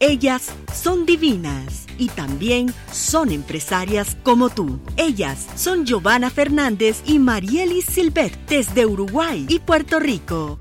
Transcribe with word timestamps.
Ellas 0.00 0.52
son 0.72 1.06
divinas 1.06 1.86
y 1.98 2.06
también 2.06 2.72
son 2.92 3.32
empresarias 3.32 4.16
como 4.22 4.48
tú. 4.48 4.78
Ellas 4.96 5.44
son 5.56 5.86
Giovanna 5.86 6.30
Fernández 6.30 7.02
y 7.04 7.18
Marielis 7.18 7.86
Silvet 7.86 8.32
desde 8.46 8.86
Uruguay 8.86 9.44
y 9.48 9.58
Puerto 9.58 9.98
Rico. 9.98 10.60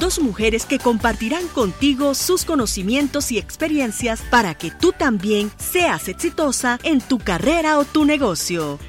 Dos 0.00 0.18
mujeres 0.18 0.66
que 0.66 0.80
compartirán 0.80 1.46
contigo 1.48 2.14
sus 2.16 2.44
conocimientos 2.44 3.30
y 3.30 3.38
experiencias 3.38 4.22
para 4.28 4.54
que 4.54 4.72
tú 4.72 4.90
también 4.90 5.52
seas 5.56 6.08
exitosa 6.08 6.80
en 6.82 7.00
tu 7.00 7.18
carrera 7.18 7.78
o 7.78 7.84
tu 7.84 8.04
negocio. 8.04 8.80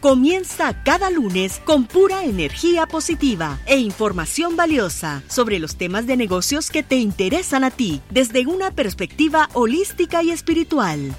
Comienza 0.00 0.82
cada 0.82 1.10
lunes 1.10 1.60
con 1.66 1.84
pura 1.84 2.24
energía 2.24 2.86
positiva 2.86 3.58
e 3.66 3.76
información 3.76 4.56
valiosa 4.56 5.22
sobre 5.28 5.58
los 5.58 5.76
temas 5.76 6.06
de 6.06 6.16
negocios 6.16 6.70
que 6.70 6.82
te 6.82 6.96
interesan 6.96 7.64
a 7.64 7.70
ti 7.70 8.00
desde 8.08 8.46
una 8.46 8.70
perspectiva 8.70 9.50
holística 9.52 10.22
y 10.22 10.30
espiritual. 10.30 11.14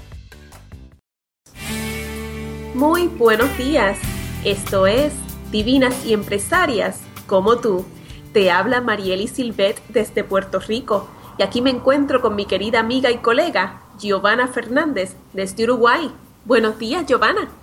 Muy 2.74 3.06
buenos 3.06 3.56
días. 3.56 4.00
Esto 4.44 4.88
es 4.88 5.12
Divinas 5.52 6.04
y 6.04 6.12
Empresarias 6.12 7.02
como 7.28 7.60
tú. 7.60 7.84
Te 8.32 8.50
habla 8.50 8.80
Marieli 8.80 9.28
Silvet 9.28 9.80
desde 9.90 10.24
Puerto 10.24 10.58
Rico 10.58 11.08
y 11.38 11.44
aquí 11.44 11.62
me 11.62 11.70
encuentro 11.70 12.20
con 12.20 12.34
mi 12.34 12.46
querida 12.46 12.80
amiga 12.80 13.12
y 13.12 13.18
colega 13.18 13.82
Giovanna 14.00 14.48
Fernández 14.48 15.14
desde 15.32 15.62
Uruguay. 15.62 16.10
Buenos 16.44 16.80
días, 16.80 17.06
Giovanna. 17.06 17.61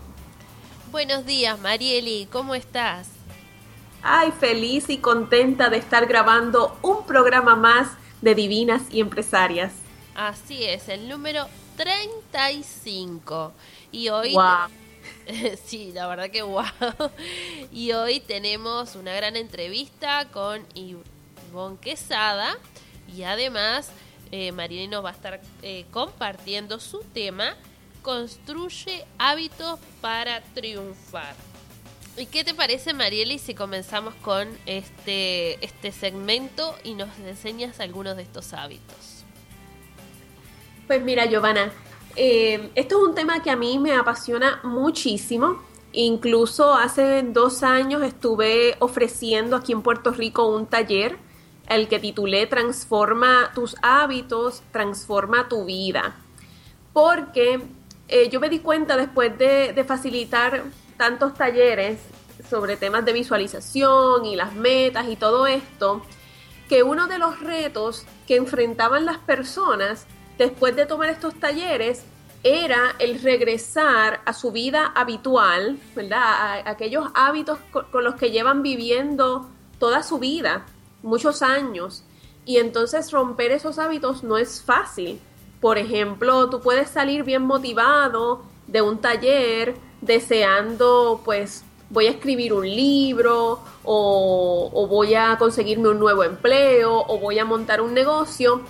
Buenos 0.92 1.24
días, 1.24 1.60
Marieli, 1.60 2.28
¿cómo 2.32 2.56
estás? 2.56 3.10
Ay, 4.02 4.32
feliz 4.32 4.90
y 4.90 4.98
contenta 4.98 5.70
de 5.70 5.78
estar 5.78 6.08
grabando 6.08 6.80
un 6.82 7.06
programa 7.06 7.56
más 7.56 7.90
de 8.22 8.34
Divinas 8.34 8.82
y 8.90 9.00
Empresarias. 9.00 9.72
Así 10.16 10.64
es, 10.64 10.90
el 10.90 11.08
número 11.08 11.46
35. 11.78 13.54
Y 13.92 14.10
hoy... 14.10 14.34
Wow. 14.34 14.70
sí, 15.64 15.92
la 15.94 16.08
verdad 16.08 16.32
que 16.32 16.42
wow. 16.42 16.64
Y 17.72 17.92
hoy 17.92 18.20
tenemos 18.20 18.96
una 18.96 19.14
gran 19.14 19.36
entrevista 19.36 20.28
con 20.32 20.66
Ivonne 20.74 21.78
Quesada 21.80 22.58
y 23.16 23.24
además 23.24 23.92
eh, 24.32 24.52
Marieli 24.54 24.88
nos 24.88 25.06
va 25.06 25.10
a 25.10 25.14
estar 25.14 25.40
eh, 25.62 25.86
compartiendo 25.92 26.80
su 26.80 27.02
tema 27.14 27.56
construye 28.02 29.06
hábitos 29.18 29.80
para 30.02 30.42
triunfar. 30.54 31.36
¿Y 32.18 32.26
qué 32.26 32.44
te 32.44 32.54
parece, 32.54 32.94
Marieli, 32.94 33.40
si 33.40 33.54
comenzamos 33.54 34.14
con 34.16 34.50
este, 34.66 35.64
este 35.64 35.92
segmento 35.92 36.76
y 36.84 36.94
nos 36.94 37.10
enseñas 37.20 37.80
algunos 37.80 38.18
de 38.18 38.24
estos 38.24 38.52
hábitos? 38.54 39.24
Pues 40.86 41.02
mira, 41.02 41.26
Giovanna, 41.28 41.72
eh, 42.16 42.72
esto 42.76 42.98
es 42.98 43.10
un 43.10 43.16
tema 43.16 43.42
que 43.42 43.52
a 43.52 43.56
mí 43.56 43.80
me 43.80 43.94
apasiona 43.96 44.60
muchísimo. 44.64 45.64
Incluso 45.94 46.74
hace 46.74 47.24
dos 47.24 47.64
años 47.64 48.04
estuve 48.04 48.76
ofreciendo 48.80 49.56
aquí 49.56 49.72
en 49.72 49.82
Puerto 49.82 50.12
Rico 50.12 50.46
un 50.48 50.66
taller, 50.66 51.18
el 51.68 51.88
que 51.88 52.00
titulé 52.00 52.48
Transforma 52.48 53.52
tus 53.56 53.76
hábitos, 53.82 54.62
transforma 54.72 55.48
tu 55.48 55.66
vida. 55.66 56.18
Porque 56.92 57.62
eh, 58.10 58.30
yo 58.30 58.40
me 58.40 58.50
di 58.50 58.60
cuenta 58.60 58.98
después 58.98 59.38
de, 59.38 59.86
facilitar 59.88 60.64
tantos 60.98 61.36
talleres 61.36 62.00
sobre 62.50 62.76
temas 62.76 63.06
de 63.06 63.14
visualización 63.14 64.26
y 64.26 64.36
las 64.36 64.54
metas 64.54 65.08
y 65.08 65.16
todo 65.16 65.46
esto, 65.46 66.02
que 66.68 66.84
uno 66.84 67.08
de 67.08 67.20
los 67.20 67.40
retos 67.40 68.06
que 68.28 68.36
enfrentaban 68.36 69.06
las 69.06 69.20
personas 69.20 70.08
después 70.38 70.76
de 70.76 70.86
tomar 70.86 71.10
estos 71.10 71.36
talleres 71.36 72.04
era 72.44 72.96
el 73.00 73.22
regresar 73.22 74.22
a 74.26 74.34
su 74.34 74.52
vida 74.52 74.92
habitual, 74.96 75.78
¿verdad? 75.96 76.24
A, 76.24 76.70
aquellos 76.70 77.10
hábitos 77.14 77.60
con, 77.72 78.04
los 78.04 78.16
que 78.16 78.32
llevan 78.32 78.64
viviendo 78.64 79.50
toda 79.78 80.02
su 80.02 80.18
vida, 80.18 80.66
muchos 81.04 81.42
años. 81.42 82.04
Y 82.46 82.58
entonces 82.58 83.12
romper 83.12 83.52
esos 83.52 83.78
hábitos 83.78 84.24
no 84.24 84.38
es 84.38 84.64
fácil. 84.64 85.20
Por 85.60 85.78
ejemplo, 85.78 86.50
tú 86.50 86.62
puedes 86.62 86.90
salir 86.90 87.24
bien 87.24 87.44
motivado 87.44 88.44
de 88.68 88.82
un 88.82 89.00
taller 89.00 89.76
deseando, 90.02 91.22
pues, 91.26 91.64
voy 91.90 92.08
a 92.08 92.12
escribir 92.12 92.54
un 92.54 92.68
libro 92.68 93.60
o, 93.84 94.88
voy 94.88 95.16
a 95.16 95.38
conseguirme 95.38 95.90
un 95.90 96.00
nuevo 96.00 96.24
empleo 96.24 97.04
o 97.08 97.20
voy 97.20 97.40
a 97.40 97.46
montar 97.46 97.82
un 97.82 97.94
negocio, 97.94 98.62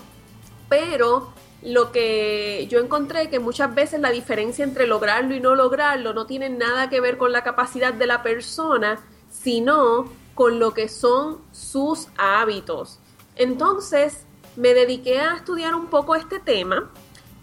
pero 0.69 1.33
lo 1.61 1.91
que 1.91 2.67
yo 2.69 2.79
encontré 2.79 3.29
que 3.29 3.39
muchas 3.39 3.75
veces 3.75 3.99
la 3.99 4.11
diferencia 4.11 4.63
entre 4.63 4.87
lograrlo 4.87 5.35
y 5.35 5.41
no 5.41 5.55
lograrlo 5.55 6.13
no 6.13 6.25
tiene 6.25 6.49
nada 6.49 6.89
que 6.89 7.01
ver 7.01 7.17
con 7.17 7.33
la 7.33 7.43
capacidad 7.43 7.93
de 7.93 8.07
la 8.07 8.23
persona, 8.23 8.99
sino 9.29 10.05
con 10.35 10.59
lo 10.59 10.73
que 10.73 10.87
son 10.87 11.39
sus 11.51 12.07
hábitos. 12.17 12.99
Entonces, 13.35 14.25
me 14.59 14.73
dediqué 14.73 15.19
a 15.19 15.35
estudiar 15.35 15.73
un 15.73 15.87
poco 15.87 16.15
este 16.15 16.39
tema 16.39 16.91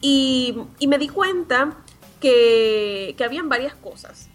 y, 0.00 0.54
me 0.87 0.99
di 0.99 1.09
cuenta 1.09 1.78
que, 2.21 3.15
que 3.16 3.25
habían 3.25 3.49
varias 3.49 3.75
cosas. 3.75 4.28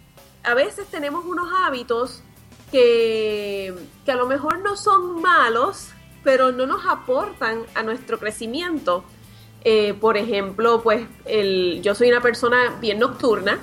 A 0.43 0.55
veces 0.55 0.87
tenemos 0.87 1.23
unos 1.25 1.47
hábitos 1.63 2.23
que, 2.71 3.75
que 4.03 4.11
a 4.11 4.15
lo 4.15 4.25
mejor 4.25 4.59
no 4.59 4.75
son 4.75 5.21
malos, 5.21 5.89
pero 6.23 6.51
no 6.51 6.65
nos 6.65 6.85
aportan 6.87 7.63
a 7.75 7.83
nuestro 7.83 8.17
crecimiento. 8.17 9.03
Eh, 9.63 9.93
por 9.93 10.17
ejemplo, 10.17 10.81
pues 10.81 11.05
el, 11.25 11.81
yo 11.83 11.93
soy 11.93 12.09
una 12.09 12.21
persona 12.21 12.77
bien 12.81 12.97
nocturna, 12.97 13.59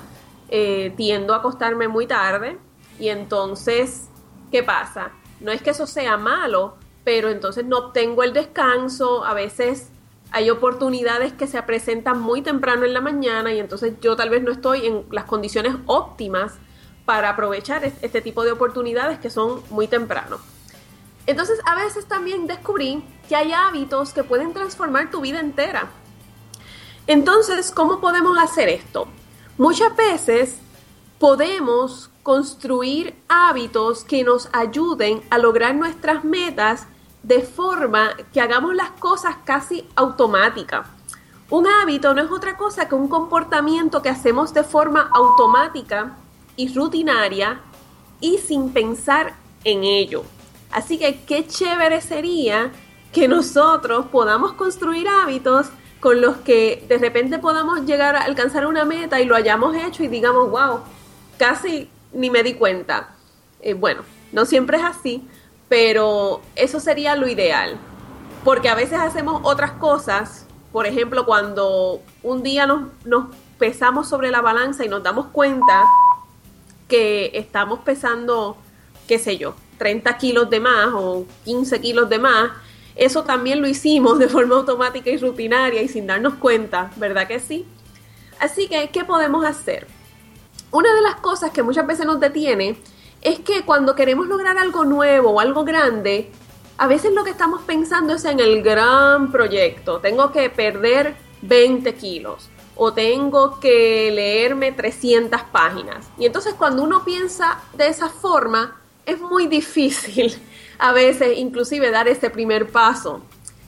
eh, 0.47 0.93
tiendo 0.95 1.33
a 1.33 1.37
acostarme 1.37 1.89
muy 1.89 2.07
tarde 2.07 2.57
y 2.97 3.09
entonces, 3.09 4.07
¿qué 4.49 4.63
pasa? 4.63 5.11
No 5.41 5.51
es 5.51 5.61
que 5.61 5.71
eso 5.71 5.85
sea 5.85 6.15
malo, 6.15 6.75
pero 7.09 7.29
entonces 7.29 7.65
no 7.65 7.79
obtengo 7.79 8.21
el 8.21 8.33
descanso, 8.33 9.25
a 9.25 9.33
veces 9.33 9.87
hay 10.29 10.51
oportunidades 10.51 11.33
que 11.33 11.47
se 11.47 11.59
presentan 11.63 12.21
muy 12.21 12.43
temprano 12.43 12.85
en 12.85 12.93
la 12.93 13.01
mañana 13.01 13.51
y 13.51 13.57
entonces 13.57 13.95
yo 13.99 14.15
tal 14.15 14.29
vez 14.29 14.43
no 14.43 14.51
estoy 14.51 14.85
en 14.85 15.05
las 15.09 15.23
condiciones 15.23 15.73
óptimas 15.87 16.53
para 17.05 17.29
aprovechar 17.31 17.83
este 17.83 18.21
tipo 18.21 18.43
de 18.43 18.51
oportunidades 18.51 19.17
que 19.17 19.31
son 19.31 19.63
muy 19.71 19.87
temprano. 19.87 20.37
Entonces 21.25 21.59
a 21.65 21.73
veces 21.73 22.05
también 22.05 22.45
descubrí 22.45 23.03
que 23.27 23.35
hay 23.35 23.53
hábitos 23.53 24.13
que 24.13 24.23
pueden 24.23 24.53
transformar 24.53 25.09
tu 25.09 25.19
vida 25.19 25.39
entera. 25.39 25.89
Entonces, 27.07 27.71
¿cómo 27.71 28.01
podemos 28.01 28.37
hacer 28.37 28.69
esto? 28.69 29.07
Muchas 29.57 29.95
veces 29.95 30.59
podemos 31.17 32.11
construir 32.21 33.15
hábitos 33.27 34.03
que 34.03 34.23
nos 34.23 34.47
ayuden 34.53 35.23
a 35.31 35.39
lograr 35.39 35.73
nuestras 35.73 36.23
metas 36.23 36.85
de 37.23 37.41
forma 37.41 38.15
que 38.33 38.41
hagamos 38.41 38.75
las 38.75 38.91
cosas 38.91 39.37
casi 39.43 39.87
automáticas. 39.95 40.87
Un 41.49 41.67
hábito 41.67 42.13
no 42.13 42.21
es 42.21 42.31
otra 42.31 42.57
cosa 42.57 42.87
que 42.87 42.95
un 42.95 43.07
comportamiento 43.07 44.01
que 44.01 44.09
hacemos 44.09 44.53
de 44.53 44.63
forma 44.63 45.09
automática 45.13 46.15
y 46.55 46.73
rutinaria 46.73 47.59
y 48.21 48.37
sin 48.37 48.71
pensar 48.71 49.33
en 49.63 49.83
ello. 49.83 50.23
Así 50.71 50.99
que 50.99 51.21
qué 51.23 51.47
chévere 51.47 52.01
sería 52.01 52.71
que 53.11 53.27
nosotros 53.27 54.05
podamos 54.07 54.53
construir 54.53 55.07
hábitos 55.07 55.67
con 55.99 56.21
los 56.21 56.37
que 56.37 56.85
de 56.87 56.97
repente 56.97 57.39
podamos 57.39 57.85
llegar 57.85 58.15
a 58.15 58.21
alcanzar 58.21 58.67
una 58.67 58.85
meta 58.85 59.19
y 59.19 59.25
lo 59.25 59.35
hayamos 59.35 59.75
hecho 59.75 60.03
y 60.03 60.07
digamos, 60.07 60.49
wow, 60.49 60.81
casi 61.37 61.89
ni 62.13 62.29
me 62.29 62.43
di 62.43 62.53
cuenta. 62.53 63.15
Eh, 63.61 63.73
bueno, 63.73 64.01
no 64.31 64.45
siempre 64.45 64.77
es 64.77 64.83
así, 64.83 65.27
pero 65.69 66.41
eso 66.55 66.79
sería 66.79 67.15
lo 67.15 67.27
ideal, 67.27 67.77
porque 68.43 68.69
a 68.69 68.75
veces 68.75 68.99
hacemos 68.99 69.41
otras 69.43 69.71
cosas, 69.73 70.47
por 70.71 70.87
ejemplo, 70.87 71.25
cuando 71.25 72.01
un 72.23 72.43
día 72.43 72.65
nos, 72.65 72.87
pesamos 73.59 74.09
sobre 74.09 74.31
la 74.31 74.41
balanza 74.41 74.83
y 74.83 74.89
nos 74.89 75.03
damos 75.03 75.27
cuenta 75.27 75.83
que 76.87 77.31
estamos 77.35 77.79
pesando, 77.79 78.57
qué 79.07 79.19
sé 79.19 79.37
yo, 79.37 79.53
30 79.77 80.17
kilos 80.17 80.49
de 80.49 80.59
más 80.59 80.89
o 80.93 81.25
15 81.45 81.79
kilos 81.79 82.09
de 82.09 82.19
más, 82.19 82.51
eso 82.95 83.23
también 83.23 83.61
lo 83.61 83.67
hicimos 83.67 84.17
de 84.17 84.27
forma 84.27 84.55
automática 84.55 85.09
y 85.09 85.17
rutinaria 85.17 85.81
y 85.81 85.87
sin 85.87 86.07
darnos 86.07 86.35
cuenta, 86.35 86.91
¿verdad 86.95 87.27
que 87.27 87.39
sí? 87.39 87.65
Así 88.39 88.67
que, 88.67 88.89
¿qué 88.89 89.05
podemos 89.05 89.45
hacer? 89.45 89.87
Una 90.71 90.93
de 90.93 91.01
las 91.01 91.15
cosas 91.15 91.51
que 91.51 91.63
muchas 91.63 91.85
veces 91.85 92.05
nos 92.05 92.19
detiene 92.19 92.77
es 93.21 93.39
que 93.39 93.63
cuando 93.63 93.95
queremos 93.95 94.27
lograr 94.27 94.57
algo 94.57 94.85
nuevo 94.85 95.31
o 95.31 95.39
algo 95.39 95.63
grande, 95.63 96.31
a 96.77 96.87
veces 96.87 97.13
lo 97.13 97.23
que 97.23 97.31
estamos 97.31 97.61
pensando 97.63 98.13
es 98.13 98.23
en 98.25 98.39
el 98.39 98.63
gran 98.63 99.31
proyecto. 99.31 99.99
Tengo 99.99 100.31
que 100.31 100.49
perder 100.49 101.15
20 101.41 101.93
kilos 101.95 102.49
o 102.75 102.93
tengo 102.93 103.59
que 103.59 104.09
leerme 104.11 104.71
300 104.71 105.41
páginas. 105.51 106.07
Y 106.17 106.25
entonces 106.25 106.53
cuando 106.53 106.81
uno 106.83 107.03
piensa 107.03 107.59
de 107.73 107.87
esa 107.87 108.07
forma, 108.07 108.79
es 109.05 109.19
muy 109.19 109.47
difícil 109.47 110.33
a 110.79 110.93
veces 110.93 111.37
inclusive 111.37 111.91
dar 111.91 112.07
ese 112.07 112.29
primer 112.29 112.71
paso. 112.71 113.21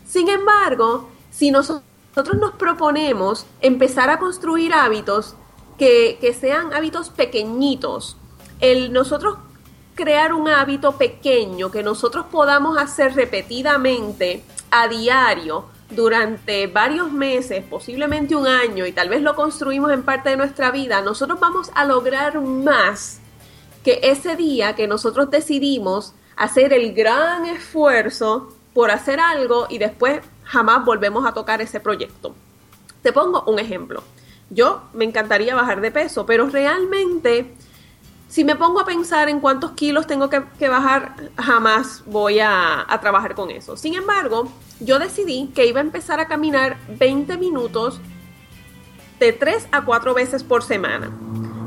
Sin 0.08 0.30
embargo, 0.30 1.10
si 1.30 1.52
nosotros 1.52 2.38
nos 2.40 2.54
proponemos 2.54 3.46
empezar 3.60 4.10
a 4.10 4.20
construir 4.20 4.74
hábitos 4.74 5.36
que, 5.78 6.18
que 6.22 6.34
sean 6.34 6.74
hábitos 6.74 7.10
pequeñitos, 7.10 8.16
el 8.62 8.94
nosotros 8.94 9.38
crear 9.96 10.34
un 10.34 10.48
hábito 10.48 10.94
pequeño 10.94 11.70
que 11.70 11.84
nosotros 11.84 12.26
podamos 12.32 12.78
hacer 12.78 13.14
repetidamente 13.14 14.44
a 14.70 14.88
diario 14.88 15.66
durante 15.90 16.68
varios 16.68 17.12
meses, 17.12 17.64
posiblemente 17.70 18.36
un 18.36 18.48
año, 18.48 18.86
y 18.86 18.94
tal 18.94 19.10
vez 19.10 19.22
lo 19.22 19.36
construimos 19.36 19.92
en 19.92 20.04
parte 20.04 20.30
de 20.30 20.38
nuestra 20.38 20.72
vida, 20.72 21.02
nosotros 21.02 21.40
vamos 21.40 21.70
a 21.76 21.86
lograr 21.86 22.40
más 22.40 23.20
que 23.84 24.00
ese 24.04 24.36
día 24.36 24.76
que 24.76 24.88
nosotros 24.88 25.30
decidimos 25.30 26.14
hacer 26.38 26.72
el 26.72 26.94
gran 26.94 27.46
esfuerzo 27.46 28.54
por 28.74 28.90
hacer 28.90 29.20
algo 29.20 29.68
y 29.70 29.80
después 29.80 30.22
jamás 30.44 30.86
volvemos 30.86 31.26
a 31.26 31.34
tocar 31.34 31.62
ese 31.62 31.80
proyecto. 31.80 32.34
Te 33.02 33.12
pongo 33.12 33.44
un 33.48 33.60
ejemplo. 33.60 34.04
Yo 34.50 34.84
me 34.94 35.06
encantaría 35.06 35.56
bajar 35.56 35.82
de 35.82 35.92
peso, 35.92 36.26
pero 36.26 36.48
realmente 36.48 37.54
si 38.32 38.46
me 38.46 38.56
pongo 38.56 38.80
a 38.80 38.86
pensar 38.86 39.28
en 39.28 39.42
cuántos 39.42 39.72
kilos 39.72 40.08
tengo 40.08 40.30
que, 40.30 40.70
bajar, 40.70 41.16
jamás 41.38 42.02
voy 42.06 42.40
a, 42.40 42.86
a, 42.88 43.02
trabajar 43.02 43.36
con 43.36 43.52
eso. 43.52 43.76
Sin 43.76 43.94
embargo, 43.94 44.48
yo 44.80 45.00
decidí 45.00 45.52
que 45.54 45.66
iba 45.66 45.82
a 45.82 45.84
empezar 45.84 46.22
a 46.22 46.30
caminar 46.30 46.78
20 46.98 47.36
minutos 47.36 48.00
de 49.20 49.34
3 49.34 49.68
a 49.74 49.84
4 49.84 50.14
veces 50.14 50.46
por 50.46 50.64
semana. 50.64 51.12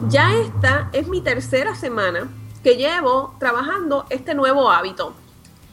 Ya 0.08 0.34
esta 0.36 0.88
es 0.94 1.06
mi 1.06 1.20
tercera 1.20 1.74
semana 1.74 2.30
que 2.62 2.76
llevo 2.76 3.36
trabajando 3.38 4.06
este 4.08 4.34
nuevo 4.34 4.70
hábito. 4.70 5.14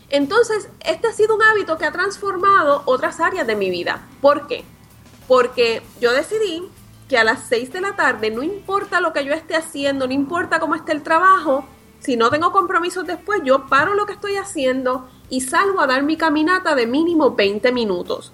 Entonces, 0.10 0.68
este 0.82 1.08
ha 1.08 1.14
sido 1.14 1.36
un 1.38 1.42
hábito 1.42 1.78
que 1.78 1.86
ha 1.86 1.94
transformado 1.94 2.84
otras 2.84 3.22
áreas 3.22 3.48
de 3.48 3.56
mi 3.56 3.70
vida. 3.70 4.06
¿Por 4.20 4.46
qué? 4.46 4.66
Porque 5.30 5.84
yo 6.02 6.12
decidí 6.12 6.70
que 7.12 7.18
a 7.18 7.26
las 7.26 7.42
6 7.50 7.74
de 7.74 7.82
la 7.82 7.98
tarde, 7.98 8.32
no 8.32 8.42
importa 8.42 9.02
lo 9.02 9.12
que 9.12 9.26
yo 9.26 9.34
esté 9.34 9.58
haciendo, 9.58 10.08
no 10.08 10.14
importa 10.14 10.62
cómo 10.62 10.76
esté 10.76 10.94
el 10.94 11.04
trabajo, 11.04 11.66
si 12.00 12.16
no 12.16 12.30
tengo 12.30 12.54
compromisos 12.54 13.06
después, 13.06 13.42
yo 13.44 13.68
paro 13.68 13.96
lo 13.96 14.06
que 14.06 14.14
estoy 14.14 14.38
haciendo 14.38 15.10
y 15.30 15.42
salgo 15.42 15.82
a 15.82 15.88
dar 15.88 16.04
mi 16.04 16.16
caminata 16.16 16.74
de 16.74 16.88
mínimo 16.88 17.36
20 17.36 17.74
minutos. 17.74 18.32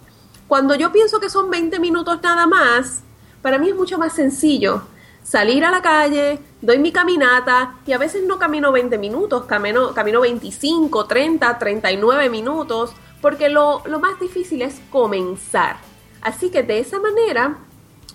Cuando 0.48 0.76
yo 0.76 0.92
pienso 0.92 1.20
que 1.20 1.32
son 1.32 1.50
20 1.50 1.80
minutos 1.80 2.20
nada 2.22 2.46
más, 2.46 3.02
para 3.42 3.58
mí 3.58 3.68
es 3.68 3.76
mucho 3.76 3.98
más 3.98 4.14
sencillo 4.14 4.84
salir 5.24 5.66
a 5.66 5.72
la 5.72 5.82
calle, 5.82 6.38
doy 6.62 6.78
mi 6.78 6.92
caminata 6.92 7.80
y 7.88 7.94
a 7.94 7.98
veces 7.98 8.26
no 8.28 8.38
camino 8.38 8.72
20 8.72 9.00
minutos, 9.00 9.46
camino, 9.46 9.92
camino 9.96 10.22
25, 10.22 11.06
30, 11.08 11.58
39 11.58 12.30
minutos, 12.30 12.94
porque 13.24 13.50
lo, 13.50 13.82
lo 13.88 14.00
más 14.00 14.20
difícil 14.20 14.62
es 14.62 14.80
comenzar. 14.92 15.78
Así 16.22 16.52
que 16.52 16.62
de 16.62 16.78
esa 16.78 17.00
manera 17.00 17.58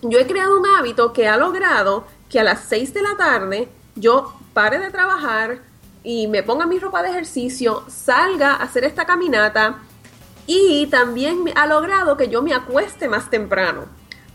yo 0.00 0.18
he 0.18 0.26
creado 0.26 0.58
un 0.58 0.66
hábito 0.66 1.12
que 1.12 1.28
ha 1.28 1.36
logrado 1.36 2.04
que 2.28 2.40
a 2.40 2.44
las 2.44 2.64
6 2.64 2.94
de 2.94 3.02
la 3.02 3.16
tarde 3.16 3.68
yo 3.94 4.32
pare 4.54 4.78
de 4.78 4.90
trabajar 4.90 5.60
y 6.02 6.26
me 6.26 6.42
ponga 6.42 6.66
mi 6.66 6.78
ropa 6.78 7.02
de 7.02 7.10
ejercicio, 7.10 7.84
salga 7.88 8.54
a 8.54 8.62
hacer 8.62 8.84
esta 8.84 9.04
caminata 9.04 9.78
y 10.46 10.86
también 10.86 11.44
ha 11.54 11.66
logrado 11.66 12.16
que 12.16 12.28
yo 12.28 12.42
me 12.42 12.54
acueste 12.54 13.08
más 13.08 13.30
temprano. 13.30 13.84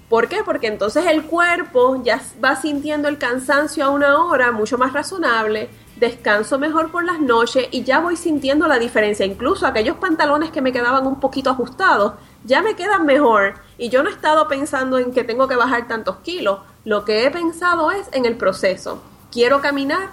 ¿Por 0.10 0.30
qué? 0.30 0.42
Porque 0.46 0.68
entonces 0.68 1.06
el 1.06 1.24
cuerpo 1.24 2.02
ya 2.02 2.22
va 2.44 2.56
sintiendo 2.56 3.10
el 3.10 3.18
cansancio 3.18 3.84
a 3.84 3.90
una 3.90 4.24
hora 4.24 4.54
mucho 4.54 4.78
más 4.78 4.94
razonable, 4.94 5.70
descanso 6.00 6.60
mejor 6.60 6.92
por 6.92 7.04
las 7.04 7.20
noches 7.20 7.68
y 7.72 7.84
ya 7.84 8.00
voy 8.00 8.16
sintiendo 8.16 8.68
la 8.68 8.80
diferencia. 8.80 9.26
Incluso 9.26 9.66
aquellos 9.66 9.98
pantalones 9.98 10.52
que 10.52 10.62
me 10.62 10.72
quedaban 10.72 11.08
un 11.08 11.20
poquito 11.20 11.50
ajustados 11.50 12.14
ya 12.44 12.62
me 12.62 12.76
quedan 12.76 13.06
mejor 13.06 13.56
y 13.78 13.90
yo 13.90 14.04
no 14.04 14.10
he 14.10 14.14
estado 14.14 14.48
pensando 14.48 14.98
en 14.98 15.12
que 15.12 15.24
tengo 15.24 15.48
que 15.48 15.56
bajar 15.56 15.88
tantos 15.88 16.18
kilos. 16.18 16.60
Lo 16.86 17.06
que 17.06 17.26
he 17.26 17.32
pensado 17.32 17.92
es 17.92 18.08
en 18.14 18.26
el 18.26 18.38
proceso. 18.38 19.02
Quiero 19.32 19.62
caminar 19.62 20.10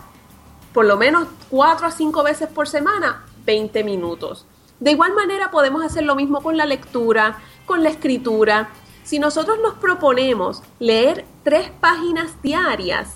por 0.73 0.87
lo 0.87 0.97
menos 0.97 1.29
4 1.51 1.87
a 1.87 1.91
5 1.91 2.23
veces 2.23 2.49
por 2.49 2.69
semana, 2.69 3.25
20 3.45 3.85
minutos. 3.85 4.47
De 4.81 4.91
igual 4.91 5.15
manera 5.15 5.51
podemos 5.51 5.85
hacer 5.85 6.05
lo 6.05 6.17
mismo 6.17 6.43
con 6.43 6.57
la 6.57 6.67
lectura, 6.67 7.39
con 7.67 7.83
la 7.83 7.91
escritura 7.91 8.71
si 9.05 9.19
nosotros 9.19 9.59
nos 9.63 9.75
proponemos 9.75 10.63
leer 10.79 11.27
tres 11.43 11.71
páginas 11.79 12.41
diarias, 12.43 13.13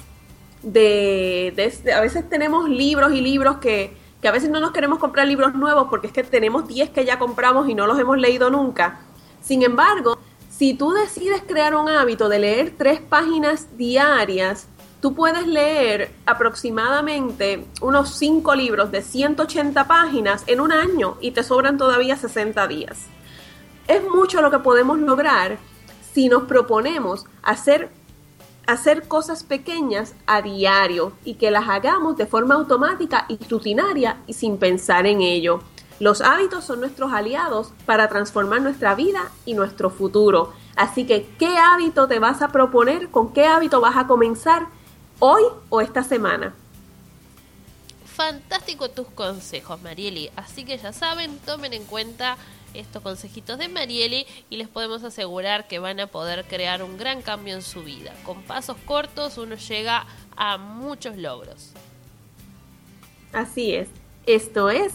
de, 0.63 1.73
a 1.95 2.01
veces 2.01 2.29
tenemos 2.29 2.69
libros 2.69 3.13
y 3.13 3.21
libros 3.21 3.59
que, 3.59 3.97
que 4.21 4.29
a 4.29 4.33
veces 4.33 4.51
no 4.51 4.61
nos 4.61 4.73
queremos 4.73 4.99
comprar 4.99 5.27
libros 5.27 5.55
nuevos 5.55 5.87
porque 5.89 6.09
es 6.09 6.13
que 6.13 6.23
tenemos 6.23 6.67
10 6.67 6.91
que 6.91 7.05
ya 7.05 7.19
compramos 7.19 7.69
y 7.69 7.75
no 7.75 7.87
los 7.87 7.99
hemos 7.99 8.19
leído 8.19 8.51
nunca. 8.51 9.01
Sin 9.41 9.63
embargo, 9.63 10.19
si 10.51 10.75
tú 10.75 10.93
decides 10.93 11.43
crear 11.47 11.75
un 11.75 11.89
hábito 11.89 12.29
de 12.29 12.41
leer 12.41 12.75
tres 12.77 13.01
páginas 13.01 13.77
diarias, 13.77 14.67
tú 15.01 15.15
puedes 15.15 15.47
leer 15.47 16.11
aproximadamente 16.27 17.65
unos 17.81 18.17
5 18.19 18.55
libros 18.57 18.91
de 18.91 19.03
180 19.03 19.87
páginas 19.87 20.43
en 20.47 20.61
un 20.61 20.73
año 20.73 21.17
y 21.21 21.31
te 21.31 21.45
sobran 21.45 21.79
todavía 21.79 22.17
60 22.17 22.67
días. 22.67 23.07
Es 23.87 24.03
mucho 24.05 24.43
lo 24.43 24.51
que 24.51 24.59
podemos 24.59 24.99
lograr 24.99 25.59
si 26.13 26.29
nos 26.29 26.45
proponemos 26.45 27.27
hacer, 27.43 27.91
hacer 28.69 29.09
cosas 29.09 29.45
pequeñas 29.45 30.15
a 30.27 30.43
diario 30.43 31.15
y 31.25 31.35
que 31.35 31.51
las 31.51 31.69
hagamos 31.71 32.19
de 32.19 32.27
forma 32.27 32.55
automática 32.55 33.25
y 33.27 33.39
rutinaria 33.49 34.19
y 34.27 34.35
sin 34.35 34.59
pensar 34.59 35.07
en 35.07 35.23
ello. 35.23 35.61
Los 36.01 36.21
hábitos 36.21 36.67
son 36.67 36.81
nuestros 36.81 37.11
aliados 37.15 37.73
para 37.87 38.11
transformar 38.11 38.61
nuestra 38.61 38.95
vida 38.95 39.33
y 39.47 39.55
nuestro 39.55 39.89
futuro. 39.89 40.53
Así 40.77 41.07
que, 41.07 41.27
¿qué 41.39 41.57
hábito 41.57 42.09
te 42.09 42.19
vas 42.19 42.43
a 42.43 42.49
proponer? 42.49 43.09
¿Con 43.09 43.33
qué 43.33 43.47
hábito 43.47 43.81
vas 43.81 43.97
a 43.97 44.07
comenzar 44.07 44.67
hoy 45.19 45.45
o 45.71 45.81
esta 45.81 46.05
semana? 46.05 46.55
Fantástico 48.05 48.91
tus 48.91 49.09
consejos, 49.09 49.81
Marieli. 49.81 50.31
Así 50.37 50.67
que 50.67 50.77
ya 50.77 50.93
saben, 50.93 51.39
tomen 51.39 51.73
en 51.73 51.85
cuenta 51.85 52.37
estos 52.75 53.03
consejitos 53.03 53.59
de 53.59 53.69
Marieli 53.69 54.27
y 54.51 54.57
les 54.57 54.69
podemos 54.69 55.05
asegurar 55.05 55.69
que 55.69 55.79
van 55.79 56.01
a 56.01 56.07
poder 56.07 56.45
crear 56.47 56.83
un 56.83 56.97
gran 56.97 57.23
cambio 57.23 57.55
en 57.55 57.63
su 57.63 57.83
vida. 57.83 58.15
Con 58.25 58.43
pasos 58.43 58.77
cortos 58.85 59.39
uno 59.39 59.57
llega 59.57 60.07
a 60.37 60.59
muchos 60.59 61.17
logros. 61.17 61.73
Así 63.33 63.75
es. 63.75 63.89
Esto 64.27 64.71
es 64.71 64.93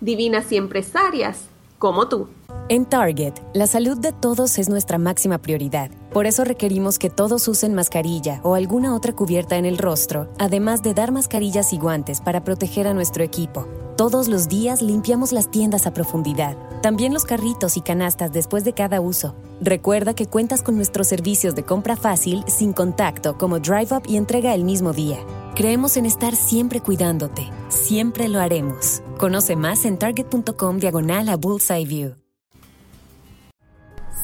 Divinas 0.00 0.50
y 0.52 0.56
Empresarias 0.56 1.48
como 1.78 2.08
tú. 2.08 2.28
En 2.70 2.86
Target, 2.86 3.34
la 3.52 3.66
salud 3.66 3.98
de 3.98 4.12
todos 4.12 4.58
es 4.58 4.70
nuestra 4.70 4.96
máxima 4.96 5.38
prioridad. 5.38 5.90
Por 6.12 6.26
eso 6.26 6.44
requerimos 6.44 6.98
que 6.98 7.10
todos 7.10 7.46
usen 7.46 7.74
mascarilla 7.74 8.40
o 8.42 8.54
alguna 8.54 8.94
otra 8.94 9.14
cubierta 9.14 9.56
en 9.56 9.66
el 9.66 9.76
rostro, 9.76 10.32
además 10.38 10.82
de 10.82 10.94
dar 10.94 11.12
mascarillas 11.12 11.74
y 11.74 11.78
guantes 11.78 12.22
para 12.22 12.42
proteger 12.42 12.86
a 12.86 12.94
nuestro 12.94 13.22
equipo. 13.22 13.68
Todos 13.96 14.26
los 14.26 14.48
días 14.48 14.82
limpiamos 14.82 15.30
las 15.30 15.52
tiendas 15.52 15.86
a 15.86 15.92
profundidad, 15.92 16.56
también 16.82 17.14
los 17.14 17.24
carritos 17.24 17.76
y 17.76 17.80
canastas 17.80 18.32
después 18.32 18.64
de 18.64 18.72
cada 18.72 19.00
uso. 19.00 19.36
Recuerda 19.60 20.14
que 20.14 20.26
cuentas 20.26 20.64
con 20.64 20.74
nuestros 20.74 21.06
servicios 21.06 21.54
de 21.54 21.62
compra 21.62 21.94
fácil, 21.94 22.42
sin 22.48 22.72
contacto, 22.72 23.38
como 23.38 23.60
Drive 23.60 23.96
Up 23.96 24.02
y 24.08 24.16
entrega 24.16 24.52
el 24.52 24.64
mismo 24.64 24.92
día. 24.92 25.18
Creemos 25.54 25.96
en 25.96 26.06
estar 26.06 26.34
siempre 26.34 26.80
cuidándote. 26.80 27.48
Siempre 27.68 28.28
lo 28.28 28.40
haremos. 28.40 29.00
Conoce 29.16 29.54
más 29.54 29.84
en 29.84 29.96
target.com 29.96 30.78
diagonal 30.78 31.28
a 31.28 31.36
Bullseye 31.36 31.86
View. 31.86 32.16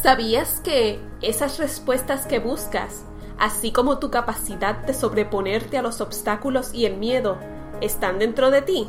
¿Sabías 0.02 0.60
que 0.64 0.98
esas 1.22 1.58
respuestas 1.58 2.26
que 2.26 2.40
buscas, 2.40 3.04
así 3.38 3.70
como 3.70 4.00
tu 4.00 4.10
capacidad 4.10 4.84
de 4.84 4.94
sobreponerte 4.94 5.78
a 5.78 5.82
los 5.82 6.00
obstáculos 6.00 6.74
y 6.74 6.86
el 6.86 6.96
miedo, 6.96 7.38
están 7.80 8.18
dentro 8.18 8.50
de 8.50 8.62
ti? 8.62 8.88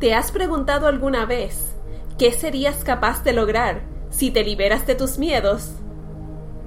¿Te 0.00 0.12
has 0.12 0.32
preguntado 0.32 0.88
alguna 0.88 1.24
vez 1.24 1.72
qué 2.18 2.32
serías 2.32 2.82
capaz 2.82 3.22
de 3.22 3.32
lograr 3.32 3.82
si 4.10 4.32
te 4.32 4.42
liberas 4.42 4.86
de 4.88 4.96
tus 4.96 5.18
miedos? 5.18 5.70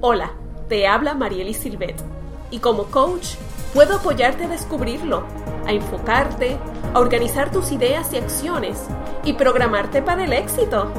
Hola, 0.00 0.32
te 0.68 0.88
habla 0.88 1.12
Marieli 1.12 1.52
Silvet 1.52 2.02
y 2.50 2.60
como 2.60 2.84
coach 2.84 3.34
puedo 3.74 3.96
apoyarte 3.96 4.44
a 4.44 4.48
descubrirlo, 4.48 5.24
a 5.66 5.72
enfocarte, 5.72 6.56
a 6.94 7.00
organizar 7.00 7.50
tus 7.50 7.70
ideas 7.70 8.14
y 8.14 8.16
acciones 8.16 8.78
y 9.22 9.34
programarte 9.34 10.00
para 10.00 10.24
el 10.24 10.32
éxito. 10.32 10.90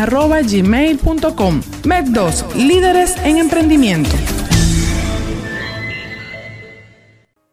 gmail.com. 0.51 1.61
Med2, 1.85 2.55
líderes 2.57 3.15
en 3.23 3.39
emprendimiento. 3.39 4.11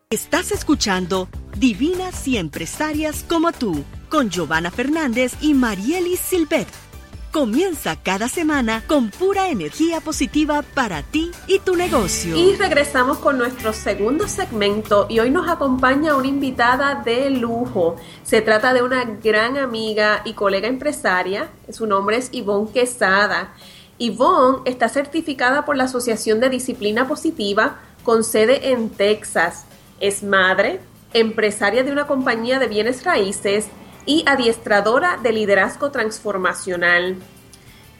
Estás 0.09 0.51
escuchando 0.51 1.29
Divinas 1.55 2.27
y 2.27 2.37
Empresarias 2.37 3.23
como 3.29 3.51
tú, 3.51 3.83
con 4.09 4.31
Giovanna 4.31 4.71
Fernández 4.71 5.33
y 5.39 5.53
Marielis 5.53 6.19
Silvet 6.19 6.88
Comienza 7.31 7.95
cada 7.95 8.27
semana 8.27 8.83
con 8.87 9.11
pura 9.11 9.49
energía 9.49 10.01
positiva 10.01 10.63
para 10.73 11.03
ti 11.03 11.29
y 11.45 11.59
tu 11.59 11.75
negocio. 11.75 12.35
Y 12.35 12.55
regresamos 12.55 13.19
con 13.19 13.37
nuestro 13.37 13.71
segundo 13.71 14.27
segmento 14.27 15.05
y 15.07 15.19
hoy 15.19 15.29
nos 15.29 15.47
acompaña 15.47 16.15
una 16.15 16.27
invitada 16.27 17.03
de 17.05 17.29
lujo. 17.29 17.97
Se 18.23 18.41
trata 18.41 18.73
de 18.73 18.81
una 18.81 19.05
gran 19.05 19.57
amiga 19.57 20.23
y 20.25 20.33
colega 20.33 20.67
empresaria. 20.67 21.51
Su 21.69 21.85
nombre 21.85 22.17
es 22.17 22.29
Ivonne 22.31 22.71
Quesada. 22.71 23.53
Yvonne 23.99 24.63
está 24.65 24.89
certificada 24.89 25.65
por 25.65 25.77
la 25.77 25.83
Asociación 25.83 26.39
de 26.39 26.49
Disciplina 26.49 27.07
Positiva 27.07 27.77
con 28.01 28.23
sede 28.23 28.71
en 28.71 28.89
Texas. 28.89 29.65
Es 29.99 30.23
madre, 30.23 30.79
empresaria 31.13 31.83
de 31.83 31.91
una 31.91 32.07
compañía 32.07 32.57
de 32.57 32.67
bienes 32.67 33.03
raíces 33.03 33.67
y 34.05 34.23
adiestradora 34.25 35.17
de 35.17 35.31
liderazgo 35.31 35.91
transformacional. 35.91 37.17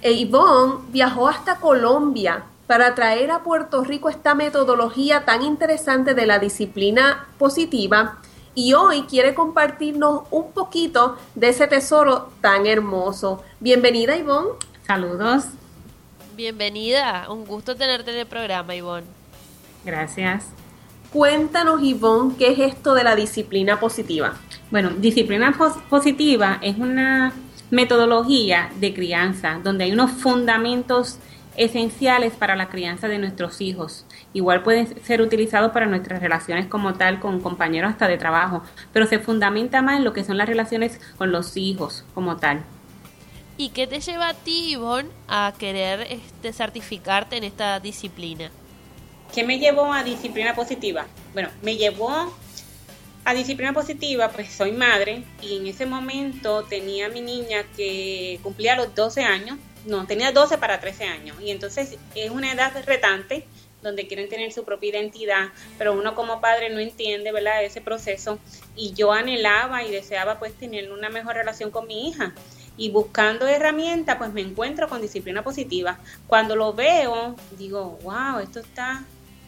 E 0.02 0.14
Yvonne 0.14 0.86
viajó 0.90 1.28
hasta 1.28 1.58
Colombia 1.58 2.44
para 2.68 2.96
traer 2.96 3.32
a 3.32 3.44
Puerto 3.44 3.84
Rico 3.84 4.10
esta 4.10 4.36
metodología 4.36 5.26
tan 5.26 5.42
interesante 5.42 6.14
de 6.14 6.26
la 6.26 6.40
disciplina 6.40 7.28
positiva 7.38 8.20
y 8.56 8.74
hoy 8.74 9.04
quiere 9.04 9.34
compartirnos 9.34 10.24
un 10.32 10.52
poquito 10.52 11.18
de 11.36 11.50
ese 11.50 11.68
tesoro 11.68 12.30
tan 12.42 12.66
hermoso. 12.66 13.44
Bienvenida 13.60 14.16
Ivonne. 14.18 14.52
Saludos. 14.86 15.46
Bienvenida, 16.36 17.28
un 17.30 17.46
gusto 17.46 17.76
tenerte 17.76 18.12
en 18.12 18.18
el 18.18 18.28
programa 18.28 18.76
Ivonne. 18.76 19.08
Gracias. 19.84 20.46
Cuéntanos 21.12 21.82
Ivonne, 21.82 22.36
¿qué 22.38 22.52
es 22.52 22.60
esto 22.60 22.94
de 22.94 23.04
la 23.04 23.16
disciplina 23.16 23.80
positiva? 23.80 24.36
Bueno, 24.70 24.92
disciplina 24.92 25.58
positiva 25.90 26.60
es 26.62 26.78
una 26.78 27.34
metodología 27.72 28.70
de 28.80 28.94
crianza 28.94 29.60
donde 29.64 29.86
hay 29.86 29.92
unos 29.92 30.12
fundamentos 30.12 31.18
esenciales 31.58 32.34
para 32.34 32.56
la 32.56 32.70
crianza 32.70 33.08
de 33.08 33.18
nuestros 33.18 33.60
hijos. 33.60 34.06
Igual 34.34 34.62
pueden 34.62 35.04
ser 35.04 35.24
utilizados 35.24 35.72
para 35.72 35.88
nuestras 35.88 36.22
relaciones 36.22 36.68
como 36.68 36.94
tal 36.94 37.20
con 37.20 37.40
compañeros 37.40 37.90
hasta 37.90 38.08
de 38.08 38.20
trabajo, 38.20 38.62
pero 38.94 39.08
se 39.08 39.18
fundamenta 39.18 39.82
más 39.82 39.98
en 39.98 40.04
lo 40.04 40.14
que 40.14 40.24
son 40.24 40.38
las 40.38 40.48
relaciones 40.48 41.02
con 41.18 41.32
los 41.32 41.58
hijos 41.58 42.06
como 42.14 42.38
tal. 42.38 42.62
¿Y 43.58 43.70
qué 43.70 43.88
te 43.88 44.00
lleva 44.00 44.30
a 44.30 44.34
ti, 44.36 44.74
Ivonne, 44.74 45.10
a 45.28 45.54
querer 45.58 46.02
este, 46.02 46.54
certificarte 46.54 47.38
en 47.38 47.46
esta 47.46 47.80
disciplina? 47.80 48.52
¿Qué 49.34 49.44
me 49.44 49.60
llevó 49.60 49.94
a 49.94 50.04
disciplina 50.04 50.56
positiva? 50.56 51.06
Bueno, 51.34 51.50
me 51.62 51.78
llevó 51.78 52.34
a 53.26 53.34
disciplina 53.34 53.74
positiva, 53.74 54.30
pues 54.30 54.52
soy 54.52 54.72
madre 54.72 55.24
y 55.42 55.58
en 55.58 55.68
ese 55.68 55.86
momento 55.86 56.64
tenía 56.64 57.10
mi 57.10 57.22
niña 57.22 57.64
que 57.76 58.40
cumplía 58.42 58.76
los 58.76 58.96
12 58.96 59.22
años, 59.22 59.58
no, 59.86 60.08
tenía 60.08 60.32
12 60.32 60.58
para 60.58 60.80
13 60.80 61.04
años 61.06 61.38
y 61.42 61.52
entonces 61.52 61.98
es 62.16 62.32
una 62.32 62.52
edad 62.52 62.74
retante 62.86 63.46
donde 63.84 64.08
quieren 64.08 64.28
tener 64.30 64.52
su 64.52 64.66
propia 64.66 64.90
identidad, 64.90 65.50
pero 65.78 65.94
uno 65.94 66.16
como 66.16 66.42
padre 66.42 66.70
no 66.70 66.80
entiende, 66.80 67.32
¿verdad?, 67.32 67.64
ese 67.64 67.82
proceso 67.82 68.40
y 68.76 68.94
yo 68.94 69.12
anhelaba 69.12 69.84
y 69.84 69.92
deseaba 69.92 70.40
pues 70.40 70.54
tener 70.54 70.92
una 70.92 71.10
mejor 71.10 71.36
relación 71.36 71.70
con 71.70 71.88
mi 71.88 72.10
hija 72.10 72.34
y 72.78 72.90
buscando 72.90 73.48
herramientas, 73.48 74.18
pues 74.18 74.34
me 74.34 74.42
encuentro 74.42 74.90
con 74.90 75.02
disciplina 75.02 75.44
positiva. 75.44 76.00
Cuando 76.28 76.56
lo 76.56 76.74
veo, 76.74 77.36
digo, 77.58 78.00
wow, 78.04 78.40
esto 78.40 78.60
está, 78.60 79.06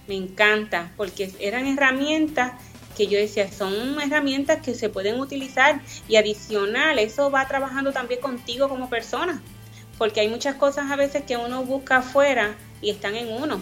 me 0.07 0.15
encanta, 0.15 0.91
porque 0.97 1.31
eran 1.39 1.67
herramientas 1.67 2.53
que 2.95 3.07
yo 3.07 3.17
decía, 3.17 3.51
son 3.51 3.99
herramientas 4.01 4.61
que 4.61 4.75
se 4.75 4.89
pueden 4.89 5.19
utilizar 5.19 5.81
y 6.07 6.17
adicional, 6.17 6.99
eso 6.99 7.31
va 7.31 7.47
trabajando 7.47 7.91
también 7.91 8.19
contigo 8.19 8.67
como 8.67 8.89
persona, 8.89 9.41
porque 9.97 10.19
hay 10.19 10.27
muchas 10.27 10.55
cosas 10.55 10.91
a 10.91 10.95
veces 10.95 11.23
que 11.23 11.37
uno 11.37 11.63
busca 11.63 11.97
afuera 11.97 12.55
y 12.81 12.89
están 12.89 13.15
en 13.15 13.29
uno. 13.29 13.61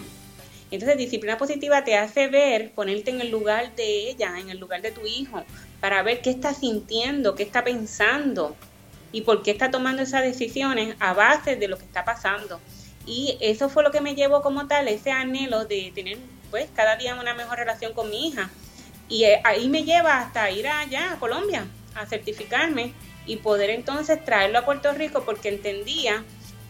Entonces, 0.70 0.96
disciplina 0.96 1.36
positiva 1.36 1.84
te 1.84 1.96
hace 1.96 2.28
ver, 2.28 2.72
ponerte 2.72 3.10
en 3.10 3.20
el 3.20 3.30
lugar 3.30 3.74
de 3.74 4.10
ella, 4.10 4.38
en 4.38 4.50
el 4.50 4.58
lugar 4.58 4.82
de 4.82 4.92
tu 4.92 5.04
hijo, 5.04 5.44
para 5.80 6.02
ver 6.02 6.22
qué 6.22 6.30
está 6.30 6.54
sintiendo, 6.54 7.34
qué 7.34 7.42
está 7.42 7.64
pensando 7.64 8.56
y 9.10 9.22
por 9.22 9.42
qué 9.42 9.50
está 9.50 9.70
tomando 9.70 10.02
esas 10.02 10.22
decisiones 10.22 10.94
a 11.00 11.12
base 11.12 11.56
de 11.56 11.66
lo 11.66 11.76
que 11.76 11.84
está 11.84 12.04
pasando. 12.04 12.60
Y 13.10 13.36
eso 13.40 13.68
fue 13.68 13.82
lo 13.82 13.90
que 13.90 14.00
me 14.00 14.14
llevó 14.14 14.40
como 14.40 14.68
tal, 14.68 14.86
ese 14.86 15.10
anhelo 15.10 15.64
de 15.64 15.90
tener 15.92 16.16
pues 16.48 16.68
cada 16.76 16.94
día 16.94 17.16
una 17.16 17.34
mejor 17.34 17.58
relación 17.58 17.92
con 17.92 18.08
mi 18.08 18.28
hija 18.28 18.50
y 19.08 19.24
eh, 19.24 19.40
ahí 19.42 19.68
me 19.68 19.82
lleva 19.82 20.20
hasta 20.20 20.48
ir 20.52 20.68
allá 20.68 21.14
a 21.14 21.18
Colombia 21.18 21.66
a 21.96 22.06
certificarme 22.06 22.94
y 23.26 23.38
poder 23.38 23.70
entonces 23.70 24.24
traerlo 24.24 24.60
a 24.60 24.64
Puerto 24.64 24.92
Rico 24.92 25.24
porque 25.24 25.48
entendía 25.48 26.22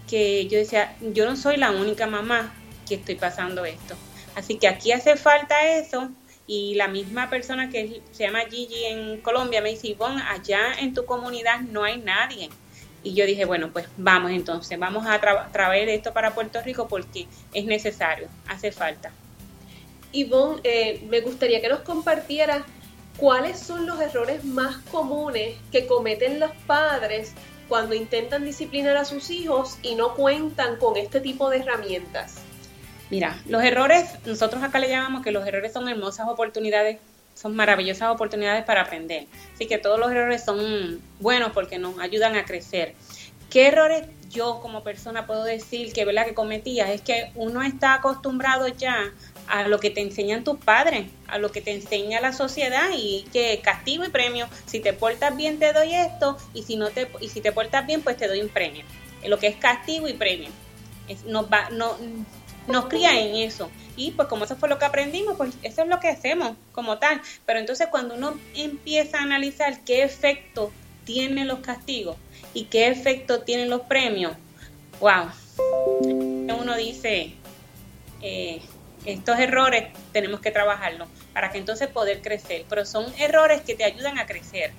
que 0.08 0.46
yo 0.46 0.56
decía, 0.56 0.96
yo 1.12 1.26
no 1.26 1.36
soy 1.36 1.58
la 1.58 1.72
única 1.72 2.06
mamá 2.06 2.54
que 2.88 2.94
estoy 2.94 3.16
pasando 3.16 3.66
esto. 3.66 3.94
Así 4.34 4.56
que 4.56 4.66
aquí 4.66 4.92
hace 4.92 5.16
falta 5.16 5.76
eso 5.76 6.08
y 6.46 6.74
la 6.76 6.88
misma 6.88 7.28
persona 7.28 7.68
que 7.68 8.00
se 8.12 8.24
llama 8.24 8.40
Gigi 8.50 8.86
en 8.86 9.20
Colombia 9.20 9.60
me 9.60 9.68
dice, 9.68 9.88
Ivonne, 9.88 10.22
allá 10.22 10.72
en 10.78 10.94
tu 10.94 11.04
comunidad 11.04 11.60
no 11.60 11.84
hay 11.84 11.98
nadie. 11.98 12.48
Y 13.02 13.14
yo 13.14 13.24
dije, 13.24 13.44
bueno, 13.44 13.70
pues 13.72 13.86
vamos 13.96 14.30
entonces, 14.30 14.78
vamos 14.78 15.06
a 15.06 15.20
traer 15.52 15.88
esto 15.88 16.12
para 16.12 16.34
Puerto 16.34 16.60
Rico 16.62 16.86
porque 16.86 17.26
es 17.54 17.64
necesario, 17.64 18.28
hace 18.46 18.72
falta. 18.72 19.10
Yvonne, 20.12 20.60
eh, 20.64 21.06
me 21.08 21.20
gustaría 21.20 21.60
que 21.60 21.68
nos 21.68 21.80
compartieras 21.80 22.62
cuáles 23.16 23.58
son 23.58 23.86
los 23.86 24.00
errores 24.00 24.44
más 24.44 24.78
comunes 24.90 25.56
que 25.70 25.86
cometen 25.86 26.40
los 26.40 26.50
padres 26.66 27.32
cuando 27.68 27.94
intentan 27.94 28.44
disciplinar 28.44 28.96
a 28.96 29.04
sus 29.04 29.30
hijos 29.30 29.78
y 29.82 29.94
no 29.94 30.14
cuentan 30.14 30.76
con 30.76 30.96
este 30.96 31.20
tipo 31.20 31.48
de 31.50 31.58
herramientas. 31.58 32.36
Mira, 33.10 33.40
los 33.46 33.62
errores, 33.62 34.06
nosotros 34.26 34.62
acá 34.62 34.78
le 34.78 34.88
llamamos 34.88 35.22
que 35.22 35.32
los 35.32 35.46
errores 35.46 35.72
son 35.72 35.88
hermosas 35.88 36.28
oportunidades, 36.28 36.98
son 37.34 37.56
maravillosas 37.56 38.10
oportunidades 38.10 38.64
para 38.64 38.82
aprender. 38.82 39.26
Así 39.54 39.66
que 39.66 39.78
todos 39.78 39.98
los 39.98 40.10
errores 40.10 40.44
son 40.44 41.00
buenos 41.20 41.52
porque 41.52 41.78
nos 41.78 41.98
ayudan 41.98 42.36
a 42.36 42.44
crecer. 42.44 42.94
¿Qué 43.48 43.66
errores 43.66 44.04
yo 44.30 44.60
como 44.60 44.84
persona 44.84 45.26
puedo 45.26 45.42
decir 45.42 45.92
que, 45.92 46.04
¿verdad? 46.04 46.24
que 46.24 46.34
cometía? 46.34 46.92
Es 46.92 47.02
que 47.02 47.32
uno 47.34 47.62
está 47.62 47.94
acostumbrado 47.94 48.68
ya 48.68 49.12
a 49.48 49.66
lo 49.66 49.80
que 49.80 49.90
te 49.90 50.00
enseñan 50.00 50.44
tus 50.44 50.58
padres, 50.58 51.08
a 51.26 51.38
lo 51.38 51.50
que 51.50 51.60
te 51.60 51.72
enseña 51.72 52.20
la 52.20 52.32
sociedad 52.32 52.90
y 52.94 53.24
que 53.32 53.60
castigo 53.60 54.04
y 54.04 54.08
premio, 54.08 54.48
si 54.66 54.78
te 54.78 54.92
portas 54.92 55.36
bien 55.36 55.58
te 55.58 55.72
doy 55.72 55.94
esto 55.94 56.38
y 56.54 56.62
si 56.62 56.76
no 56.76 56.90
te 56.90 57.08
y 57.20 57.28
si 57.28 57.40
te 57.40 57.50
portas 57.50 57.86
bien 57.86 58.02
pues 58.02 58.16
te 58.16 58.28
doy 58.28 58.40
un 58.40 58.48
premio. 58.48 58.84
Lo 59.26 59.38
que 59.38 59.48
es 59.48 59.56
castigo 59.56 60.08
y 60.08 60.12
premio. 60.12 60.50
nos 61.26 61.52
va 61.52 61.68
no, 61.70 61.96
nos 62.66 62.86
cría 62.86 63.18
en 63.20 63.36
eso. 63.36 63.70
Y 63.96 64.12
pues 64.12 64.28
como 64.28 64.44
eso 64.44 64.56
fue 64.56 64.68
lo 64.68 64.78
que 64.78 64.84
aprendimos, 64.84 65.36
pues 65.36 65.54
eso 65.62 65.82
es 65.82 65.88
lo 65.88 66.00
que 66.00 66.08
hacemos 66.08 66.56
como 66.72 66.98
tal. 66.98 67.20
Pero 67.46 67.58
entonces 67.58 67.88
cuando 67.90 68.14
uno 68.14 68.38
empieza 68.54 69.18
a 69.18 69.22
analizar 69.22 69.80
qué 69.84 70.02
efecto 70.02 70.72
tienen 71.04 71.48
los 71.48 71.60
castigos 71.60 72.16
y 72.54 72.64
qué 72.64 72.88
efecto 72.88 73.42
tienen 73.42 73.68
los 73.70 73.82
premios, 73.82 74.32
wow. 75.00 75.30
Uno 75.58 76.76
dice, 76.76 77.32
eh, 78.22 78.60
estos 79.04 79.38
errores 79.38 79.88
tenemos 80.12 80.40
que 80.40 80.50
trabajarlos 80.50 81.08
para 81.32 81.50
que 81.50 81.58
entonces 81.58 81.88
poder 81.88 82.20
crecer, 82.20 82.64
pero 82.68 82.84
son 82.84 83.06
errores 83.18 83.62
que 83.62 83.74
te 83.74 83.84
ayudan 83.84 84.18
a 84.18 84.26
crecer. 84.26 84.72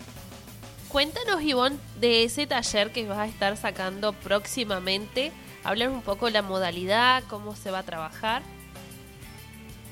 Cuéntanos, 0.89 1.41
Ivonne, 1.41 1.77
de 1.99 2.23
ese 2.23 2.45
taller 2.47 2.91
que 2.91 3.05
vas 3.05 3.19
a 3.19 3.25
estar 3.25 3.55
sacando 3.55 4.13
próximamente. 4.13 5.31
Háblanos 5.63 5.95
un 5.95 6.01
poco 6.01 6.25
de 6.25 6.31
la 6.31 6.41
modalidad, 6.41 7.23
cómo 7.29 7.55
se 7.55 7.69
va 7.69 7.79
a 7.79 7.83
trabajar. 7.83 8.41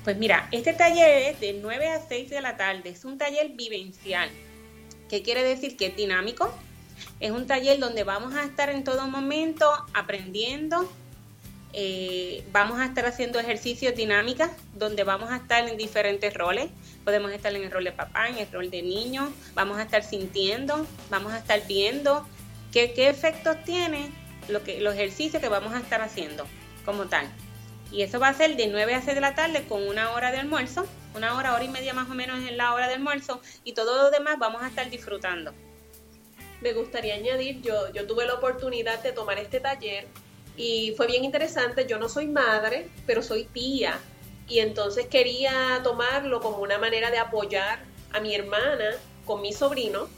Pues 0.04 0.18
mira, 0.18 0.48
este 0.52 0.74
taller 0.74 1.34
es 1.34 1.40
de 1.40 1.54
9 1.62 1.88
a 1.90 2.02
6 2.08 2.30
de 2.30 2.42
la 2.42 2.58
tarde, 2.58 2.90
es 2.90 3.06
un 3.06 3.18
taller 3.18 3.50
vivencial. 3.50 4.30
¿Qué 5.10 5.22
quiere 5.22 5.44
decir? 5.44 5.78
Que 5.78 5.88
es 5.88 5.96
dinámico. 5.96 6.52
Es 7.20 7.32
un 7.32 7.46
taller 7.46 7.80
donde 7.80 8.04
vamos 8.04 8.34
a 8.34 8.44
estar 8.44 8.70
en 8.70 8.84
todo 8.84 9.08
momento 9.08 9.70
aprendiendo. 9.94 10.92
Eh, 11.74 12.44
vamos 12.52 12.80
a 12.80 12.86
estar 12.86 13.06
haciendo 13.06 13.40
ejercicios 13.40 13.96
dinámicas 13.96 14.50
donde 14.74 15.04
vamos 15.04 15.30
a 15.30 15.38
estar 15.38 15.68
en 15.68 15.78
diferentes 15.78 16.34
roles. 16.34 16.70
Podemos 17.04 17.32
estar 17.32 17.54
en 17.54 17.64
el 17.64 17.72
rol 17.72 17.84
de 17.84 17.92
papá, 17.92 18.28
en 18.30 18.40
el 18.40 18.52
rol 18.52 18.72
de 18.72 18.82
niño. 18.82 19.32
Vamos 19.54 19.78
a 19.78 19.84
estar 19.84 20.04
sintiendo, 20.04 20.88
vamos 21.12 21.34
a 21.34 21.38
estar 21.38 21.66
viendo 21.68 22.26
qué, 22.72 22.94
qué 22.94 23.10
efectos 23.10 23.64
tiene 23.66 24.10
lo 24.50 24.64
que, 24.64 24.80
los 24.82 24.94
ejercicios 24.96 25.42
que 25.42 25.50
vamos 25.50 25.74
a 25.74 25.80
estar 25.80 26.02
haciendo 26.02 26.46
como 26.86 27.06
tal. 27.06 27.28
Y 27.92 28.04
eso 28.04 28.20
va 28.20 28.30
a 28.30 28.34
ser 28.34 28.56
de 28.56 28.68
9 28.68 28.94
a 28.94 29.02
6 29.02 29.16
de 29.16 29.22
la 29.22 29.36
tarde 29.36 29.66
con 29.68 29.88
una 29.88 30.12
hora 30.12 30.32
de 30.32 30.38
almuerzo, 30.38 30.86
una 31.16 31.36
hora, 31.36 31.54
hora 31.54 31.64
y 31.64 31.70
media 31.70 31.94
más 31.94 32.10
o 32.10 32.14
menos 32.14 32.38
en 32.48 32.56
la 32.58 32.74
hora 32.74 32.88
de 32.88 32.94
almuerzo 32.94 33.42
y 33.64 33.74
todo 33.74 34.04
lo 34.04 34.12
demás 34.12 34.38
vamos 34.38 34.62
a 34.62 34.68
estar 34.68 34.90
disfrutando. 34.90 35.54
Me 36.62 36.74
gustaría 36.74 37.16
añadir, 37.16 37.62
yo, 37.62 37.92
yo 37.94 38.06
tuve 38.06 38.26
la 38.26 38.36
oportunidad 38.36 39.02
de 39.02 39.12
tomar 39.12 39.40
este 39.40 39.60
taller 39.60 40.08
y 40.56 40.94
fue 40.98 41.08
bien 41.08 41.24
interesante, 41.24 41.88
yo 41.88 41.98
no 41.98 42.10
soy 42.10 42.28
madre, 42.28 42.90
pero 43.08 43.24
soy 43.24 43.46
tía 43.46 43.98
y 44.48 44.60
entonces 44.60 45.08
quería 45.08 45.80
tomarlo 45.84 46.42
como 46.42 46.58
una 46.58 46.78
manera 46.78 47.12
de 47.12 47.18
apoyar 47.18 47.80
a 48.12 48.20
mi 48.20 48.36
hermana 48.36 48.96
con 49.26 49.42
mi 49.42 49.54
sobrino 49.54 50.10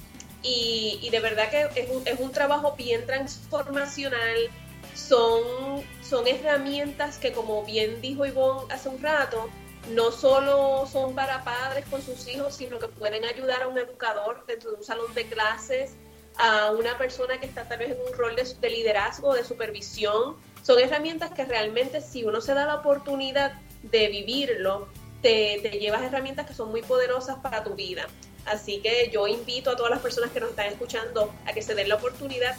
y, 0.43 0.99
y 1.01 1.09
de 1.09 1.19
verdad 1.19 1.49
que 1.49 1.81
es 1.81 1.89
un, 1.89 2.07
es 2.07 2.19
un 2.19 2.31
trabajo 2.31 2.73
bien 2.75 3.05
transformacional, 3.05 4.49
son, 4.95 5.83
son 6.03 6.27
herramientas 6.27 7.17
que, 7.17 7.31
como 7.31 7.63
bien 7.63 8.01
dijo 8.01 8.25
Ivonne 8.25 8.73
hace 8.73 8.89
un 8.89 9.01
rato, 9.01 9.49
no 9.89 10.11
solo 10.11 10.85
son 10.91 11.15
para 11.15 11.43
padres 11.43 11.85
con 11.89 12.01
sus 12.01 12.27
hijos, 12.27 12.55
sino 12.55 12.79
que 12.79 12.87
pueden 12.87 13.25
ayudar 13.25 13.63
a 13.63 13.67
un 13.67 13.77
educador 13.77 14.45
dentro 14.45 14.71
de 14.71 14.77
un 14.77 14.83
salón 14.83 15.13
de 15.13 15.27
clases, 15.27 15.95
a 16.37 16.71
una 16.71 16.97
persona 16.97 17.39
que 17.39 17.45
está 17.45 17.67
tal 17.67 17.79
vez 17.79 17.91
en 17.91 17.97
un 18.07 18.17
rol 18.17 18.35
de, 18.35 18.43
de 18.59 18.69
liderazgo, 18.69 19.33
de 19.33 19.43
supervisión. 19.43 20.35
Son 20.61 20.79
herramientas 20.79 21.31
que 21.31 21.45
realmente 21.45 22.01
si 22.01 22.23
uno 22.23 22.41
se 22.41 22.53
da 22.53 22.65
la 22.65 22.75
oportunidad 22.75 23.53
de 23.83 24.07
vivirlo, 24.07 24.87
te, 25.21 25.59
te 25.61 25.71
llevas 25.71 26.03
herramientas 26.03 26.47
que 26.47 26.53
son 26.53 26.69
muy 26.69 26.81
poderosas 26.81 27.37
para 27.39 27.63
tu 27.63 27.75
vida. 27.75 28.07
Así 28.45 28.79
que 28.79 29.09
yo 29.13 29.27
invito 29.27 29.71
a 29.71 29.75
todas 29.75 29.91
las 29.91 30.01
personas 30.01 30.31
que 30.31 30.39
nos 30.39 30.49
están 30.51 30.67
escuchando 30.67 31.33
a 31.45 31.53
que 31.53 31.61
se 31.61 31.75
den 31.75 31.89
la 31.89 31.95
oportunidad 31.95 32.55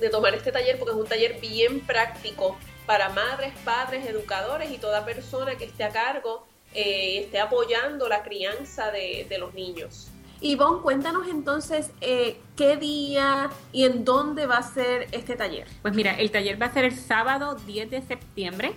de 0.00 0.10
tomar 0.10 0.34
este 0.34 0.50
taller 0.50 0.78
porque 0.78 0.92
es 0.92 0.98
un 0.98 1.06
taller 1.06 1.40
bien 1.40 1.80
práctico 1.80 2.56
para 2.86 3.08
madres, 3.10 3.54
padres, 3.64 4.06
educadores 4.06 4.70
y 4.70 4.78
toda 4.78 5.04
persona 5.04 5.56
que 5.56 5.64
esté 5.64 5.84
a 5.84 5.90
cargo 5.90 6.46
eh, 6.74 7.20
esté 7.24 7.38
apoyando 7.38 8.08
la 8.08 8.22
crianza 8.22 8.90
de, 8.90 9.26
de 9.28 9.38
los 9.38 9.54
niños. 9.54 10.08
Ivonne, 10.40 10.82
cuéntanos 10.82 11.28
entonces 11.28 11.90
eh, 12.00 12.38
qué 12.56 12.76
día 12.76 13.50
y 13.72 13.84
en 13.84 14.04
dónde 14.04 14.46
va 14.46 14.58
a 14.58 14.62
ser 14.62 15.08
este 15.12 15.36
taller. 15.36 15.66
Pues 15.80 15.94
mira, 15.94 16.12
el 16.18 16.30
taller 16.30 16.60
va 16.60 16.66
a 16.66 16.72
ser 16.72 16.84
el 16.84 16.96
sábado 16.98 17.54
10 17.54 17.90
de 17.90 18.02
septiembre 18.02 18.74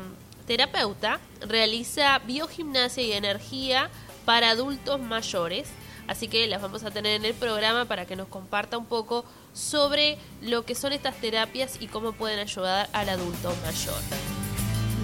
terapeuta, 0.47 1.21
realiza 1.41 2.19
biogimnasia 2.21 3.03
y 3.03 3.13
energía 3.13 3.91
para 4.25 4.51
adultos 4.51 5.01
mayores. 5.01 5.69
Así 6.07 6.29
que 6.29 6.47
las 6.47 6.63
vamos 6.63 6.85
a 6.85 6.91
tener 6.91 7.17
en 7.17 7.25
el 7.25 7.35
programa 7.35 7.85
para 7.85 8.07
que 8.07 8.17
nos 8.17 8.29
comparta 8.29 8.79
un 8.79 8.87
poco 8.87 9.25
sobre 9.53 10.19
lo 10.41 10.65
que 10.65 10.75
son 10.75 10.93
estas 10.93 11.17
terapias 11.17 11.79
y 11.81 11.87
cómo 11.87 12.13
pueden 12.13 12.39
ayudar 12.39 12.89
al 12.93 13.09
adulto 13.09 13.53
mayor. 13.65 14.01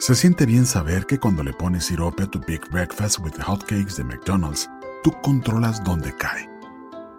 Se 0.00 0.14
siente 0.14 0.46
bien 0.46 0.64
saber 0.64 1.04
que 1.04 1.18
cuando 1.18 1.42
le 1.42 1.52
pones 1.52 1.84
sirope 1.84 2.22
a 2.22 2.26
tu 2.26 2.40
Big 2.40 2.62
Breakfast 2.70 3.18
with 3.18 3.34
Hotcakes 3.38 3.96
de 3.96 4.04
McDonald's, 4.04 4.66
tú 5.04 5.12
controlas 5.22 5.84
dónde 5.84 6.16
cae 6.16 6.48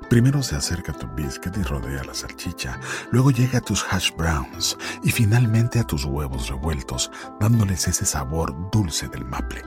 Primero 0.09 0.41
se 0.41 0.55
acerca 0.55 0.91
a 0.91 0.97
tu 0.97 1.07
biscuit 1.09 1.55
y 1.57 1.61
rodea 1.61 2.03
la 2.03 2.15
salchicha, 2.15 2.79
luego 3.11 3.29
llega 3.29 3.59
a 3.59 3.61
tus 3.61 3.85
hash 3.87 4.09
browns 4.17 4.75
y 5.03 5.11
finalmente 5.11 5.79
a 5.79 5.83
tus 5.83 6.05
huevos 6.05 6.49
revueltos, 6.49 7.11
dándoles 7.39 7.87
ese 7.87 8.03
sabor 8.03 8.53
dulce 8.71 9.07
del 9.09 9.25
maple. 9.25 9.61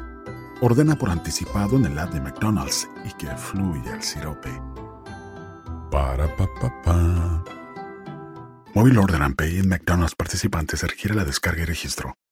Ordena 0.61 0.97
por 0.97 1.09
anticipado 1.09 1.77
en 1.77 1.87
el 1.87 1.99
app 1.99 2.13
de 2.13 2.21
McDonald's 2.21 2.89
y 3.05 3.13
que 3.13 3.29
fluya 3.37 3.95
el 3.95 4.03
sirope. 4.03 4.51
Para 5.89 6.27
pa 6.37 6.49
pa 6.61 6.83
pa. 6.83 7.45
Móvil 8.75 8.99
Order 8.99 9.23
and 9.23 9.37
Pay 9.37 9.61
en 9.61 9.69
McDonald's 9.69 10.17
participantes 10.17 10.83
requiere 10.83 11.15
la 11.15 11.25
descarga 11.25 11.63
y 11.63 11.65
registro. 11.65 12.17